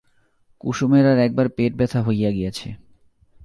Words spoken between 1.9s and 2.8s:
হইয়া গিয়াছে।